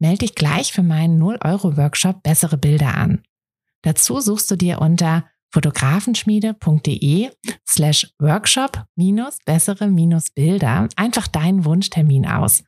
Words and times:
Melde 0.00 0.18
dich 0.20 0.34
gleich 0.34 0.72
für 0.72 0.82
meinen 0.82 1.22
0-Euro-Workshop 1.22 2.22
Bessere 2.22 2.56
Bilder 2.56 2.96
an. 2.96 3.22
Dazu 3.82 4.20
suchst 4.20 4.50
du 4.50 4.56
dir 4.56 4.80
unter 4.80 5.26
fotografenschmiede.de 5.52 7.30
slash 7.68 8.10
workshop 8.18 8.84
minus 8.96 9.38
bessere 9.44 9.88
minus 9.88 10.30
Bilder 10.30 10.88
einfach 10.96 11.26
deinen 11.26 11.66
Wunschtermin 11.66 12.26
aus. 12.26 12.64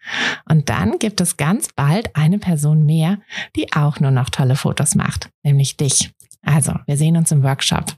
Und 0.48 0.68
dann 0.68 0.98
gibt 0.98 1.20
es 1.22 1.38
ganz 1.38 1.68
bald 1.74 2.14
eine 2.16 2.38
Person 2.38 2.84
mehr, 2.84 3.18
die 3.56 3.72
auch 3.72 3.98
nur 4.00 4.10
noch 4.10 4.28
tolle 4.28 4.56
Fotos 4.56 4.94
macht, 4.94 5.30
nämlich 5.42 5.76
dich. 5.78 6.10
Also, 6.42 6.74
wir 6.86 6.96
sehen 6.98 7.16
uns 7.16 7.30
im 7.32 7.42
Workshop. 7.42 7.94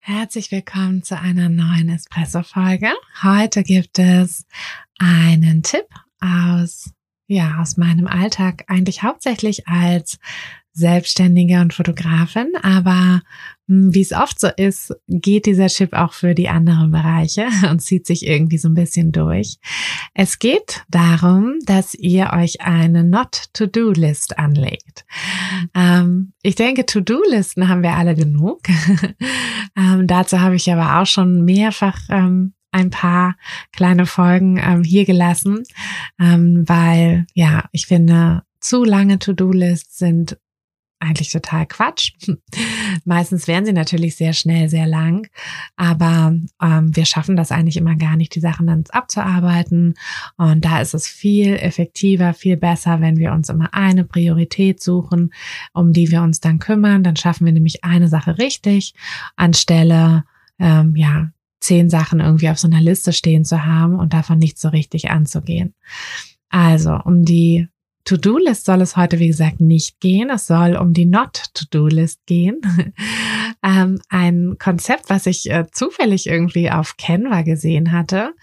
Herzlich 0.00 0.50
willkommen 0.50 1.02
zu 1.02 1.18
einer 1.18 1.48
neuen 1.48 1.90
Espresso-Folge. 1.90 2.92
Heute 3.22 3.62
gibt 3.62 3.98
es 3.98 4.46
einen 4.98 5.62
Tipp 5.62 5.86
aus, 6.20 6.93
ja, 7.26 7.58
aus 7.60 7.76
meinem 7.76 8.06
Alltag, 8.06 8.64
eigentlich 8.68 9.02
hauptsächlich 9.02 9.66
als 9.66 10.18
Selbstständige 10.76 11.60
und 11.60 11.72
Fotografin, 11.72 12.50
aber 12.60 13.22
hm, 13.68 13.94
wie 13.94 14.00
es 14.00 14.12
oft 14.12 14.40
so 14.40 14.48
ist, 14.56 14.92
geht 15.06 15.46
dieser 15.46 15.68
Chip 15.68 15.92
auch 15.92 16.12
für 16.12 16.34
die 16.34 16.48
anderen 16.48 16.90
Bereiche 16.90 17.46
und 17.70 17.80
zieht 17.80 18.06
sich 18.06 18.26
irgendwie 18.26 18.58
so 18.58 18.68
ein 18.68 18.74
bisschen 18.74 19.12
durch. 19.12 19.58
Es 20.14 20.40
geht 20.40 20.84
darum, 20.88 21.54
dass 21.64 21.94
ihr 21.94 22.32
euch 22.32 22.60
eine 22.60 23.04
Not-to-Do-List 23.04 24.38
anlegt. 24.38 25.06
Ähm, 25.74 26.32
ich 26.42 26.56
denke, 26.56 26.86
To-Do-Listen 26.86 27.68
haben 27.68 27.84
wir 27.84 27.92
alle 27.92 28.16
genug. 28.16 28.62
ähm, 29.76 30.08
dazu 30.08 30.40
habe 30.40 30.56
ich 30.56 30.70
aber 30.72 31.00
auch 31.00 31.06
schon 31.06 31.44
mehrfach 31.44 32.00
ähm, 32.10 32.53
ein 32.74 32.90
paar 32.90 33.36
kleine 33.72 34.04
Folgen 34.04 34.58
ähm, 34.58 34.82
hier 34.82 35.04
gelassen, 35.04 35.62
ähm, 36.20 36.64
weil 36.66 37.24
ja, 37.32 37.64
ich 37.70 37.86
finde, 37.86 38.42
zu 38.60 38.82
lange 38.82 39.20
To-Do-Lists 39.20 39.96
sind 39.96 40.38
eigentlich 40.98 41.30
total 41.30 41.66
Quatsch. 41.66 42.12
Meistens 43.04 43.46
werden 43.46 43.64
sie 43.64 43.72
natürlich 43.72 44.16
sehr 44.16 44.32
schnell, 44.32 44.68
sehr 44.68 44.86
lang, 44.86 45.28
aber 45.76 46.34
ähm, 46.60 46.96
wir 46.96 47.04
schaffen 47.04 47.36
das 47.36 47.52
eigentlich 47.52 47.76
immer 47.76 47.94
gar 47.94 48.16
nicht, 48.16 48.34
die 48.34 48.40
Sachen 48.40 48.66
dann 48.66 48.84
abzuarbeiten. 48.88 49.94
Und 50.36 50.64
da 50.64 50.80
ist 50.80 50.94
es 50.94 51.06
viel 51.06 51.54
effektiver, 51.54 52.34
viel 52.34 52.56
besser, 52.56 53.00
wenn 53.00 53.18
wir 53.18 53.32
uns 53.32 53.50
immer 53.50 53.72
eine 53.72 54.04
Priorität 54.04 54.82
suchen, 54.82 55.32
um 55.72 55.92
die 55.92 56.10
wir 56.10 56.22
uns 56.22 56.40
dann 56.40 56.58
kümmern. 56.58 57.04
Dann 57.04 57.16
schaffen 57.16 57.44
wir 57.44 57.52
nämlich 57.52 57.84
eine 57.84 58.08
Sache 58.08 58.38
richtig, 58.38 58.94
anstelle 59.36 60.24
ähm, 60.58 60.96
ja 60.96 61.33
zehn 61.64 61.90
Sachen 61.90 62.20
irgendwie 62.20 62.50
auf 62.50 62.58
so 62.58 62.68
einer 62.68 62.80
Liste 62.80 63.12
stehen 63.12 63.44
zu 63.44 63.64
haben 63.64 63.98
und 63.98 64.12
davon 64.12 64.38
nicht 64.38 64.58
so 64.58 64.68
richtig 64.68 65.10
anzugehen. 65.10 65.74
Also, 66.50 66.94
um 67.04 67.24
die 67.24 67.68
To-Do-List 68.04 68.66
soll 68.66 68.82
es 68.82 68.96
heute, 68.96 69.18
wie 69.18 69.28
gesagt, 69.28 69.60
nicht 69.60 69.98
gehen. 69.98 70.28
Es 70.28 70.46
soll 70.46 70.76
um 70.76 70.92
die 70.92 71.06
Not-To-Do-List 71.06 72.26
gehen. 72.26 72.60
ähm, 73.62 74.00
ein 74.10 74.56
Konzept, 74.58 75.08
was 75.08 75.26
ich 75.26 75.50
äh, 75.50 75.66
zufällig 75.72 76.26
irgendwie 76.26 76.70
auf 76.70 76.96
Canva 76.98 77.42
gesehen 77.42 77.92
hatte. 77.92 78.34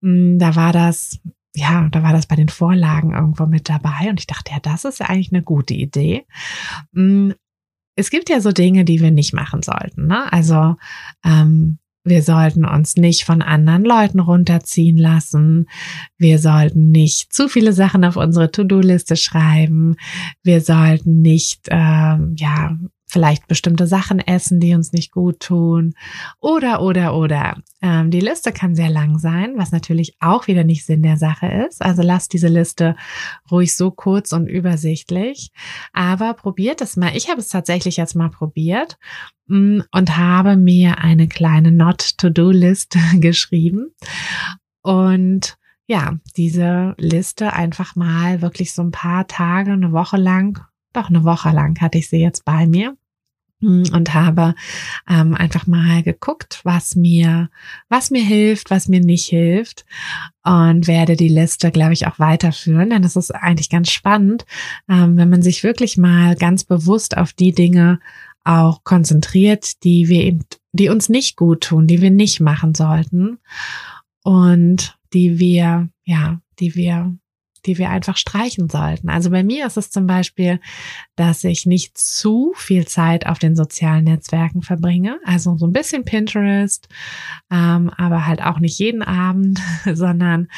Mm, 0.00 0.38
da 0.38 0.56
war 0.56 0.72
das, 0.72 1.20
ja, 1.54 1.88
da 1.90 2.02
war 2.02 2.12
das 2.12 2.26
bei 2.26 2.34
den 2.34 2.48
Vorlagen 2.48 3.12
irgendwo 3.12 3.46
mit 3.46 3.68
dabei 3.68 4.10
und 4.10 4.18
ich 4.18 4.26
dachte, 4.26 4.50
ja, 4.52 4.58
das 4.60 4.84
ist 4.84 4.98
ja 4.98 5.06
eigentlich 5.06 5.32
eine 5.32 5.42
gute 5.42 5.74
Idee. 5.74 6.26
Mm, 6.90 7.30
es 7.96 8.10
gibt 8.10 8.28
ja 8.28 8.40
so 8.40 8.50
Dinge, 8.50 8.84
die 8.84 9.00
wir 9.00 9.12
nicht 9.12 9.32
machen 9.32 9.62
sollten. 9.62 10.08
Ne? 10.08 10.32
Also 10.32 10.74
ähm, 11.24 11.78
wir 12.04 12.22
sollten 12.22 12.66
uns 12.66 12.96
nicht 12.96 13.24
von 13.24 13.40
anderen 13.40 13.84
Leuten 13.84 14.20
runterziehen 14.20 14.98
lassen. 14.98 15.66
Wir 16.18 16.38
sollten 16.38 16.90
nicht 16.90 17.32
zu 17.32 17.48
viele 17.48 17.72
Sachen 17.72 18.04
auf 18.04 18.16
unsere 18.16 18.50
To-Do-Liste 18.50 19.16
schreiben. 19.16 19.96
Wir 20.42 20.60
sollten 20.60 21.22
nicht, 21.22 21.68
ähm, 21.70 22.34
ja, 22.36 22.76
vielleicht 23.14 23.46
bestimmte 23.46 23.86
Sachen 23.86 24.18
essen, 24.18 24.58
die 24.58 24.74
uns 24.74 24.92
nicht 24.92 25.12
gut 25.12 25.38
tun. 25.38 25.94
Oder, 26.40 26.82
oder, 26.82 27.16
oder. 27.16 27.62
Ähm, 27.80 28.10
die 28.10 28.18
Liste 28.18 28.50
kann 28.50 28.74
sehr 28.74 28.90
lang 28.90 29.20
sein, 29.20 29.52
was 29.54 29.70
natürlich 29.70 30.16
auch 30.18 30.48
wieder 30.48 30.64
nicht 30.64 30.84
Sinn 30.84 31.04
der 31.04 31.16
Sache 31.16 31.46
ist. 31.46 31.80
Also 31.80 32.02
lasst 32.02 32.32
diese 32.32 32.48
Liste 32.48 32.96
ruhig 33.52 33.76
so 33.76 33.92
kurz 33.92 34.32
und 34.32 34.48
übersichtlich. 34.48 35.52
Aber 35.92 36.34
probiert 36.34 36.80
es 36.80 36.96
mal. 36.96 37.16
Ich 37.16 37.30
habe 37.30 37.38
es 37.38 37.46
tatsächlich 37.48 37.98
jetzt 37.98 38.16
mal 38.16 38.30
probiert 38.30 38.98
mm, 39.46 39.82
und 39.92 40.16
habe 40.16 40.56
mir 40.56 40.98
eine 40.98 41.28
kleine 41.28 41.70
Not-to-Do-List 41.70 42.98
geschrieben. 43.20 43.94
Und 44.82 45.56
ja, 45.86 46.18
diese 46.36 46.96
Liste 46.98 47.52
einfach 47.52 47.94
mal 47.94 48.42
wirklich 48.42 48.74
so 48.74 48.82
ein 48.82 48.90
paar 48.90 49.28
Tage, 49.28 49.70
eine 49.70 49.92
Woche 49.92 50.16
lang, 50.16 50.58
doch 50.92 51.10
eine 51.10 51.22
Woche 51.22 51.50
lang 51.50 51.80
hatte 51.80 51.98
ich 51.98 52.08
sie 52.08 52.20
jetzt 52.20 52.44
bei 52.44 52.66
mir 52.66 52.96
und 53.64 54.14
habe 54.14 54.54
ähm, 55.08 55.34
einfach 55.34 55.66
mal 55.66 56.02
geguckt, 56.02 56.60
was 56.64 56.96
mir, 56.96 57.50
was 57.88 58.10
mir 58.10 58.22
hilft, 58.22 58.70
was 58.70 58.88
mir 58.88 59.00
nicht 59.00 59.26
hilft 59.26 59.84
und 60.44 60.86
werde 60.86 61.16
die 61.16 61.28
Liste, 61.28 61.70
glaube 61.70 61.92
ich, 61.92 62.06
auch 62.06 62.18
weiterführen, 62.18 62.90
denn 62.90 63.04
es 63.04 63.16
ist 63.16 63.30
eigentlich 63.30 63.70
ganz 63.70 63.90
spannend, 63.90 64.44
ähm, 64.88 65.16
wenn 65.16 65.30
man 65.30 65.42
sich 65.42 65.62
wirklich 65.62 65.96
mal 65.96 66.36
ganz 66.36 66.64
bewusst 66.64 67.16
auf 67.16 67.32
die 67.32 67.52
Dinge 67.52 68.00
auch 68.44 68.84
konzentriert, 68.84 69.82
die 69.84 70.08
wir, 70.08 70.38
die 70.72 70.88
uns 70.90 71.08
nicht 71.08 71.36
gut 71.36 71.62
tun, 71.62 71.86
die 71.86 72.02
wir 72.02 72.10
nicht 72.10 72.40
machen 72.40 72.74
sollten 72.74 73.38
und 74.22 74.98
die 75.14 75.38
wir, 75.38 75.88
ja, 76.04 76.40
die 76.58 76.74
wir 76.74 77.16
die 77.66 77.78
wir 77.78 77.90
einfach 77.90 78.16
streichen 78.16 78.68
sollten. 78.68 79.08
Also 79.08 79.30
bei 79.30 79.42
mir 79.42 79.66
ist 79.66 79.76
es 79.76 79.90
zum 79.90 80.06
Beispiel, 80.06 80.60
dass 81.16 81.44
ich 81.44 81.66
nicht 81.66 81.96
zu 81.96 82.52
viel 82.56 82.86
Zeit 82.86 83.26
auf 83.26 83.38
den 83.38 83.56
sozialen 83.56 84.04
Netzwerken 84.04 84.62
verbringe. 84.62 85.18
Also 85.24 85.56
so 85.56 85.66
ein 85.66 85.72
bisschen 85.72 86.04
Pinterest, 86.04 86.88
ähm, 87.50 87.90
aber 87.96 88.26
halt 88.26 88.42
auch 88.42 88.58
nicht 88.58 88.78
jeden 88.78 89.02
Abend, 89.02 89.60
sondern 89.92 90.48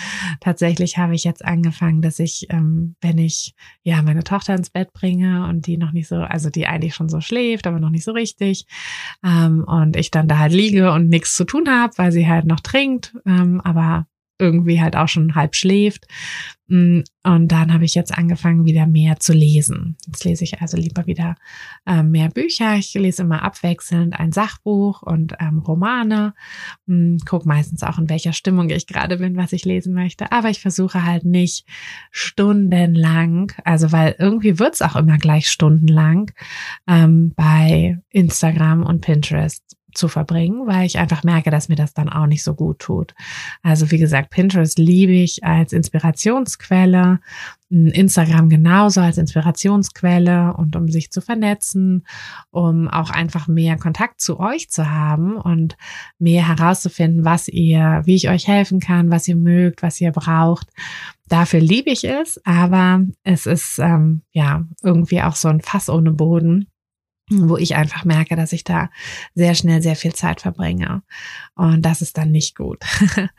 tatsächlich 0.40 0.98
habe 0.98 1.14
ich 1.14 1.24
jetzt 1.24 1.44
angefangen, 1.44 2.02
dass 2.02 2.18
ich, 2.18 2.46
ähm, 2.50 2.96
wenn 3.00 3.18
ich 3.18 3.54
ja 3.82 4.02
meine 4.02 4.24
Tochter 4.24 4.54
ins 4.54 4.70
Bett 4.70 4.92
bringe 4.92 5.46
und 5.46 5.66
die 5.66 5.76
noch 5.76 5.92
nicht 5.92 6.08
so, 6.08 6.16
also 6.16 6.50
die 6.50 6.66
eigentlich 6.66 6.94
schon 6.94 7.08
so 7.08 7.20
schläft, 7.20 7.66
aber 7.66 7.80
noch 7.80 7.90
nicht 7.90 8.04
so 8.04 8.12
richtig, 8.12 8.66
ähm, 9.24 9.64
und 9.66 9.96
ich 9.96 10.10
dann 10.10 10.28
da 10.28 10.38
halt 10.38 10.52
liege 10.52 10.92
und 10.92 11.08
nichts 11.08 11.36
zu 11.36 11.44
tun 11.44 11.68
habe, 11.68 11.92
weil 11.96 12.12
sie 12.12 12.26
halt 12.26 12.46
noch 12.46 12.60
trinkt, 12.60 13.14
ähm, 13.26 13.60
aber 13.62 14.06
irgendwie 14.38 14.80
halt 14.80 14.96
auch 14.96 15.08
schon 15.08 15.34
halb 15.34 15.54
schläft. 15.54 16.06
Mm, 16.68 17.02
und 17.22 17.52
dann 17.52 17.72
habe 17.72 17.84
ich 17.84 17.94
jetzt 17.94 18.16
angefangen, 18.16 18.64
wieder 18.64 18.86
mehr 18.86 19.20
zu 19.20 19.32
lesen. 19.32 19.96
Jetzt 20.06 20.24
lese 20.24 20.44
ich 20.44 20.60
also 20.60 20.76
lieber 20.76 21.06
wieder 21.06 21.36
äh, 21.86 22.02
mehr 22.02 22.28
Bücher. 22.28 22.74
Ich 22.76 22.92
lese 22.94 23.22
immer 23.22 23.42
abwechselnd 23.42 24.18
ein 24.18 24.32
Sachbuch 24.32 25.02
und 25.02 25.34
ähm, 25.38 25.60
Romane. 25.60 26.34
Hm, 26.88 27.18
guck 27.24 27.46
meistens 27.46 27.82
auch, 27.84 27.98
in 27.98 28.08
welcher 28.08 28.32
Stimmung 28.32 28.68
ich 28.70 28.86
gerade 28.86 29.18
bin, 29.18 29.36
was 29.36 29.52
ich 29.52 29.64
lesen 29.64 29.94
möchte. 29.94 30.32
Aber 30.32 30.50
ich 30.50 30.60
versuche 30.60 31.04
halt 31.04 31.24
nicht 31.24 31.66
stundenlang, 32.10 33.52
also 33.64 33.92
weil 33.92 34.16
irgendwie 34.18 34.58
wird's 34.58 34.82
auch 34.82 34.96
immer 34.96 35.18
gleich 35.18 35.48
stundenlang 35.48 36.32
ähm, 36.88 37.32
bei 37.36 37.98
Instagram 38.10 38.82
und 38.82 39.02
Pinterest 39.02 39.76
zu 39.94 40.08
verbringen, 40.08 40.66
weil 40.66 40.86
ich 40.86 40.98
einfach 40.98 41.24
merke, 41.24 41.50
dass 41.50 41.68
mir 41.68 41.76
das 41.76 41.94
dann 41.94 42.08
auch 42.08 42.26
nicht 42.26 42.42
so 42.42 42.54
gut 42.54 42.78
tut. 42.80 43.14
Also 43.62 43.90
wie 43.90 43.98
gesagt, 43.98 44.30
Pinterest 44.30 44.78
liebe 44.78 45.12
ich 45.12 45.44
als 45.44 45.72
Inspirationsquelle, 45.72 47.20
Instagram 47.68 48.48
genauso 48.48 49.00
als 49.00 49.18
Inspirationsquelle 49.18 50.54
und 50.56 50.76
um 50.76 50.88
sich 50.88 51.10
zu 51.10 51.20
vernetzen, 51.20 52.06
um 52.50 52.88
auch 52.88 53.10
einfach 53.10 53.48
mehr 53.48 53.76
Kontakt 53.76 54.20
zu 54.20 54.38
euch 54.38 54.70
zu 54.70 54.90
haben 54.90 55.36
und 55.36 55.76
mehr 56.18 56.46
herauszufinden, 56.46 57.24
was 57.24 57.48
ihr, 57.48 58.02
wie 58.04 58.14
ich 58.14 58.28
euch 58.28 58.46
helfen 58.46 58.78
kann, 58.80 59.10
was 59.10 59.26
ihr 59.26 59.36
mögt, 59.36 59.82
was 59.82 60.00
ihr 60.00 60.12
braucht. 60.12 60.68
Dafür 61.28 61.60
liebe 61.60 61.90
ich 61.90 62.04
es, 62.04 62.40
aber 62.44 63.04
es 63.24 63.46
ist 63.46 63.78
ähm, 63.80 64.22
ja 64.30 64.64
irgendwie 64.82 65.22
auch 65.22 65.34
so 65.34 65.48
ein 65.48 65.60
Fass 65.60 65.88
ohne 65.88 66.12
Boden 66.12 66.68
wo 67.30 67.56
ich 67.56 67.74
einfach 67.74 68.04
merke, 68.04 68.36
dass 68.36 68.52
ich 68.52 68.64
da 68.64 68.88
sehr 69.34 69.54
schnell 69.54 69.82
sehr 69.82 69.96
viel 69.96 70.14
Zeit 70.14 70.40
verbringe. 70.40 71.02
Und 71.54 71.82
das 71.82 72.02
ist 72.02 72.16
dann 72.18 72.30
nicht 72.30 72.56
gut. 72.56 72.84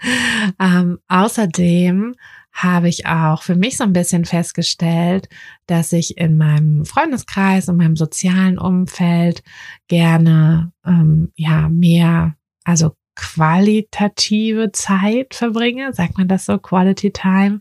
ähm, 0.59 0.99
außerdem 1.07 2.15
habe 2.51 2.89
ich 2.89 3.05
auch 3.05 3.43
für 3.43 3.55
mich 3.55 3.77
so 3.77 3.83
ein 3.83 3.93
bisschen 3.93 4.25
festgestellt, 4.25 5.29
dass 5.67 5.93
ich 5.93 6.17
in 6.17 6.37
meinem 6.37 6.85
Freundeskreis 6.85 7.69
und 7.69 7.77
meinem 7.77 7.95
sozialen 7.95 8.57
Umfeld 8.57 9.43
gerne 9.87 10.71
ähm, 10.85 11.31
ja 11.35 11.69
mehr, 11.69 12.35
also 12.63 12.93
qualitative 13.15 14.71
Zeit 14.71 15.33
verbringe, 15.33 15.93
sagt 15.93 16.17
man 16.17 16.27
das 16.27 16.45
so, 16.45 16.57
Quality 16.57 17.11
Time. 17.11 17.59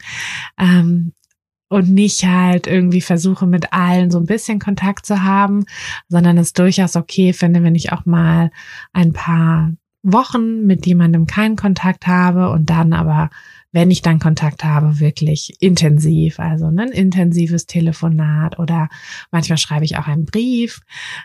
Ähm, 0.58 1.12
und 1.68 1.90
nicht 1.90 2.24
halt 2.24 2.66
irgendwie 2.66 3.00
versuche 3.00 3.46
mit 3.46 3.72
allen 3.72 4.10
so 4.10 4.18
ein 4.18 4.26
bisschen 4.26 4.58
Kontakt 4.58 5.06
zu 5.06 5.22
haben, 5.22 5.64
sondern 6.08 6.38
es 6.38 6.52
durchaus 6.52 6.96
okay 6.96 7.32
finde, 7.32 7.62
wenn 7.62 7.74
ich 7.74 7.92
auch 7.92 8.06
mal 8.06 8.50
ein 8.92 9.12
paar 9.12 9.72
Wochen 10.02 10.64
mit 10.66 10.86
jemandem 10.86 11.26
keinen 11.26 11.56
Kontakt 11.56 12.06
habe 12.06 12.50
und 12.50 12.70
dann 12.70 12.92
aber, 12.92 13.28
wenn 13.72 13.90
ich 13.90 14.02
dann 14.02 14.20
Kontakt 14.20 14.62
habe, 14.62 15.00
wirklich 15.00 15.56
intensiv, 15.58 16.38
also 16.38 16.66
ein 16.66 16.78
intensives 16.78 17.66
Telefonat 17.66 18.60
oder 18.60 18.88
manchmal 19.32 19.58
schreibe 19.58 19.84
ich 19.84 19.96
auch 19.96 20.06
einen 20.06 20.24
Brief, 20.24 20.80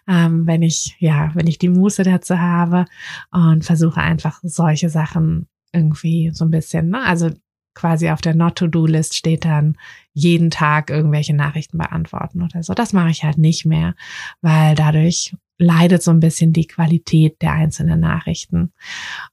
ähm, 0.08 0.48
wenn 0.48 0.64
ich, 0.64 0.96
ja, 0.98 1.30
wenn 1.36 1.46
ich 1.46 1.60
die 1.60 1.70
Muße 1.70 2.02
dazu 2.02 2.40
habe 2.40 2.86
und 3.32 3.64
versuche 3.64 4.02
einfach 4.02 4.40
solche 4.42 4.90
Sachen 4.90 5.48
irgendwie 5.72 6.32
so 6.34 6.44
ein 6.46 6.52
bisschen, 6.52 6.90
ne, 6.90 7.06
also 7.06 7.30
quasi 7.74 8.10
auf 8.10 8.22
der 8.22 8.36
Not-to-Do-List 8.36 9.16
steht 9.16 9.46
dann 9.46 9.78
jeden 10.14 10.52
Tag 10.52 10.90
irgendwelche 10.90 11.34
Nachrichten 11.34 11.78
beantworten 11.78 12.42
oder 12.42 12.64
so. 12.64 12.74
Das 12.74 12.94
mache 12.94 13.10
ich 13.10 13.24
halt 13.24 13.38
nicht 13.38 13.66
mehr, 13.66 13.96
weil 14.42 14.76
dadurch 14.76 15.34
leidet 15.62 16.02
so 16.02 16.12
ein 16.12 16.20
bisschen 16.20 16.54
die 16.54 16.68
Qualität 16.68 17.42
der 17.42 17.54
einzelnen 17.54 18.00
Nachrichten. 18.00 18.74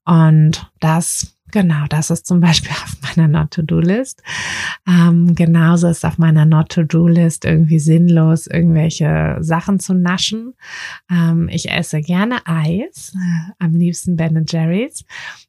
Und 0.05 0.71
das, 0.79 1.39
genau, 1.51 1.87
das 1.89 2.11
ist 2.11 2.27
zum 2.27 2.41
Beispiel 2.41 2.71
auf 2.85 2.97
meiner 3.03 3.29
Not-to-Do-List. 3.29 4.23
Ähm, 4.87 5.35
genauso 5.35 5.89
ist 5.89 6.05
auf 6.05 6.19
meiner 6.19 6.45
Not-to-Do-List 6.45 7.45
irgendwie 7.45 7.79
sinnlos, 7.79 8.47
irgendwelche 8.47 9.39
Sachen 9.41 9.81
zu 9.81 9.95
naschen. 9.95 10.55
Ähm, 11.11 11.49
ich 11.51 11.71
esse 11.71 12.03
gerne 12.03 12.47
Eis, 12.47 13.15
äh, 13.15 13.53
am 13.59 13.73
liebsten 13.73 14.17
Ben 14.17 14.45
Jerry's. 14.47 15.05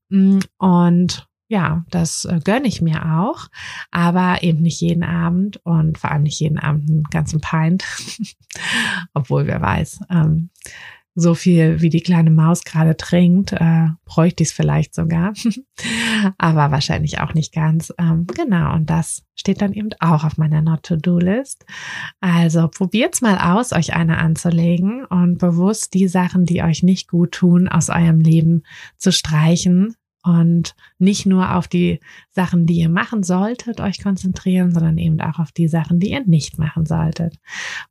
Mm, 0.09 0.39
und 0.57 1.27
ja, 1.49 1.83
das 1.89 2.25
äh, 2.25 2.39
gönne 2.43 2.67
ich 2.67 2.79
mir 2.79 3.17
auch, 3.17 3.47
aber 3.89 4.43
eben 4.43 4.61
nicht 4.61 4.79
jeden 4.81 5.03
Abend 5.03 5.57
und 5.65 5.97
vor 5.97 6.11
allem 6.11 6.23
nicht 6.23 6.39
jeden 6.39 6.59
Abend 6.59 6.89
einen 6.89 7.03
ganzen 7.03 7.41
Pint, 7.41 7.83
obwohl 9.13 9.47
wer 9.47 9.59
weiß, 9.59 10.01
ähm, 10.11 10.51
so 11.15 11.33
viel 11.33 11.81
wie 11.81 11.89
die 11.89 12.01
kleine 12.01 12.29
Maus 12.29 12.63
gerade 12.63 12.95
trinkt, 12.95 13.51
äh, 13.51 13.87
bräuchte 14.05 14.43
ich 14.43 14.49
es 14.49 14.55
vielleicht 14.55 14.93
sogar, 14.93 15.33
aber 16.37 16.69
wahrscheinlich 16.69 17.19
auch 17.19 17.33
nicht 17.33 17.51
ganz. 17.51 17.91
Ähm, 17.97 18.27
genau, 18.27 18.75
und 18.75 18.91
das 18.91 19.23
steht 19.35 19.59
dann 19.61 19.73
eben 19.73 19.89
auch 19.99 20.23
auf 20.23 20.37
meiner 20.37 20.61
Not-to-Do-List. 20.61 21.65
Also 22.21 22.67
probiert's 22.67 23.21
mal 23.21 23.39
aus, 23.57 23.73
euch 23.73 23.95
eine 23.95 24.19
anzulegen 24.19 25.03
und 25.03 25.39
bewusst 25.39 25.95
die 25.95 26.07
Sachen, 26.07 26.45
die 26.45 26.61
euch 26.61 26.83
nicht 26.83 27.09
gut 27.09 27.31
tun, 27.31 27.67
aus 27.67 27.89
eurem 27.89 28.19
Leben 28.19 28.61
zu 28.97 29.11
streichen, 29.11 29.95
und 30.23 30.75
nicht 30.97 31.25
nur 31.25 31.55
auf 31.55 31.67
die 31.67 31.99
Sachen, 32.29 32.65
die 32.65 32.75
ihr 32.75 32.89
machen 32.89 33.23
solltet, 33.23 33.79
euch 33.79 34.03
konzentrieren, 34.03 34.71
sondern 34.73 34.97
eben 34.97 35.21
auch 35.21 35.39
auf 35.39 35.51
die 35.51 35.67
Sachen, 35.67 35.99
die 35.99 36.11
ihr 36.11 36.25
nicht 36.25 36.57
machen 36.57 36.85
solltet. 36.85 37.37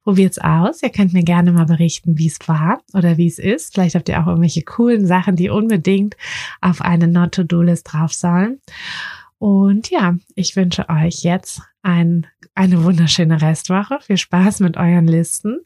Probiert's 0.05 0.39
aus. 0.39 0.83
Ihr 0.83 0.91
könnt 0.91 1.13
mir 1.13 1.25
gerne 1.25 1.53
mal 1.53 1.67
berichten, 1.67 2.19
wie 2.19 2.27
es 2.27 2.39
war 2.47 2.81
oder 2.93 3.17
wie 3.17 3.27
es 3.27 3.39
ist. 3.39 3.75
Vielleicht 3.75 3.95
habt 3.95 4.09
ihr 4.09 4.21
auch 4.21 4.27
irgendwelche 4.27 4.63
coolen 4.63 5.07
Sachen, 5.07 5.37
die 5.37 5.49
unbedingt 5.49 6.17
auf 6.61 6.83
eine 6.83 7.09
Not-to-Do-List 7.09 7.93
drauf 7.93 8.13
sollen. 8.13 8.61
Und 9.39 9.91
ja, 9.91 10.17
ich 10.35 10.57
wünsche 10.57 10.89
euch 10.89 11.23
jetzt 11.23 11.63
ein, 11.83 12.27
eine 12.55 12.83
wunderschöne 12.83 13.41
Restwoche. 13.41 13.99
Viel 14.01 14.17
Spaß 14.17 14.61
mit 14.61 14.77
euren 14.77 15.07
Listen 15.07 15.61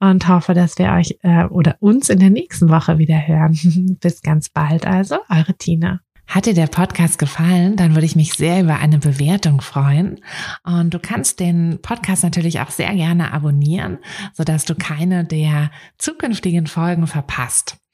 und 0.00 0.26
hoffe, 0.28 0.54
dass 0.54 0.78
wir 0.78 0.92
euch 0.92 1.18
äh, 1.22 1.44
oder 1.44 1.76
uns 1.80 2.08
in 2.08 2.18
der 2.18 2.30
nächsten 2.30 2.68
Woche 2.68 2.98
wieder 2.98 3.26
hören. 3.26 3.58
Bis 4.00 4.22
ganz 4.22 4.48
bald 4.48 4.86
also, 4.86 5.18
eure 5.28 5.54
Tina. 5.54 6.00
Hat 6.26 6.46
dir 6.46 6.54
der 6.54 6.66
Podcast 6.66 7.18
gefallen, 7.18 7.76
dann 7.76 7.94
würde 7.94 8.06
ich 8.06 8.16
mich 8.16 8.32
sehr 8.32 8.62
über 8.62 8.78
eine 8.78 8.98
Bewertung 8.98 9.60
freuen. 9.60 10.20
Und 10.64 10.94
du 10.94 10.98
kannst 10.98 11.38
den 11.38 11.78
Podcast 11.82 12.24
natürlich 12.24 12.60
auch 12.60 12.70
sehr 12.70 12.94
gerne 12.94 13.32
abonnieren, 13.32 13.98
sodass 14.32 14.64
du 14.64 14.74
keine 14.74 15.24
der 15.24 15.70
zukünftigen 15.98 16.66
Folgen 16.66 17.06
verpasst. 17.06 17.76